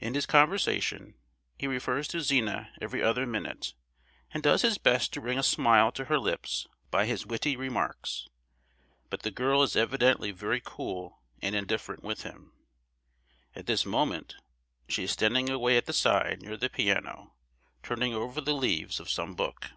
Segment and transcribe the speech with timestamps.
[0.00, 1.14] In his conversation,
[1.56, 3.72] he refers to Zina every other minute,
[4.30, 8.28] and does his best to bring a smile to her lips by his witty remarks;
[9.08, 12.52] but the girl is evidently very cool and indifferent with him.
[13.54, 14.34] At this moment
[14.90, 17.32] she is standing away at the side near the piano,
[17.82, 19.70] turning over the leaves of some book.